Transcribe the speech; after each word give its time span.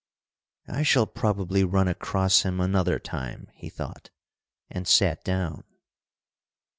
"I 0.67 0.81
shall 0.81 1.05
probably 1.05 1.63
run 1.63 1.87
across 1.87 2.41
him 2.41 2.59
another 2.59 2.97
time," 2.97 3.49
he 3.53 3.69
thought, 3.69 4.09
and 4.67 4.87
sat 4.87 5.23
down. 5.23 5.63